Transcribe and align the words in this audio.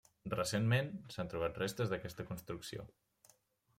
Recentment 0.33 0.89
s'han 1.15 1.29
trobat 1.33 1.59
restes 1.65 1.93
d'aquesta 1.93 2.25
construcció. 2.31 2.87